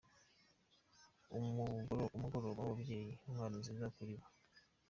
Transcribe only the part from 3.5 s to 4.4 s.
nziza kuri bo.